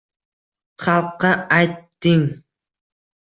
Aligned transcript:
Xalqqa 0.83 1.31
ayting 1.59 2.23